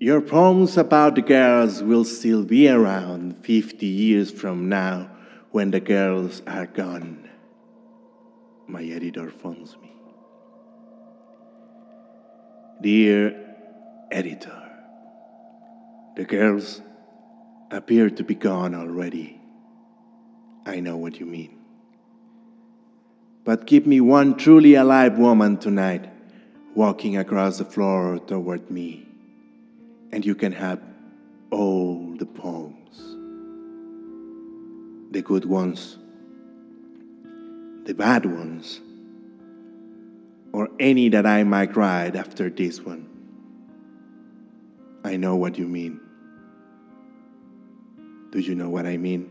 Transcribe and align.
Your 0.00 0.20
poems 0.20 0.76
about 0.76 1.14
the 1.14 1.22
girls 1.22 1.82
will 1.82 2.04
still 2.04 2.42
be 2.44 2.68
around 2.68 3.36
50 3.44 3.86
years 3.86 4.30
from 4.30 4.68
now 4.68 5.08
when 5.50 5.70
the 5.70 5.80
girls 5.80 6.42
are 6.46 6.66
gone. 6.66 7.28
My 8.66 8.82
editor 8.82 9.30
phones 9.30 9.76
me. 9.80 9.92
Dear 12.82 13.56
editor, 14.10 14.62
the 16.16 16.24
girls 16.24 16.82
appear 17.70 18.10
to 18.10 18.24
be 18.24 18.34
gone 18.34 18.74
already. 18.74 19.40
I 20.66 20.80
know 20.80 20.96
what 20.96 21.20
you 21.20 21.26
mean. 21.26 21.58
But 23.44 23.66
give 23.66 23.86
me 23.86 24.00
one 24.00 24.36
truly 24.36 24.74
alive 24.74 25.18
woman 25.18 25.58
tonight 25.58 26.10
walking 26.74 27.16
across 27.16 27.58
the 27.58 27.64
floor 27.64 28.18
toward 28.18 28.70
me, 28.70 29.06
and 30.14 30.24
you 30.24 30.36
can 30.36 30.52
have 30.52 30.80
all 31.50 32.14
the 32.18 32.24
poems 32.24 33.00
the 35.10 35.22
good 35.22 35.44
ones, 35.44 35.96
the 37.84 37.94
bad 37.94 38.26
ones, 38.26 38.80
or 40.52 40.68
any 40.80 41.08
that 41.08 41.24
I 41.24 41.44
might 41.44 41.76
write 41.76 42.16
after 42.16 42.50
this 42.50 42.80
one. 42.80 43.08
I 45.04 45.16
know 45.16 45.36
what 45.36 45.56
you 45.56 45.68
mean. 45.68 46.00
Do 48.32 48.40
you 48.40 48.56
know 48.56 48.70
what 48.70 48.86
I 48.86 48.96
mean? 48.96 49.30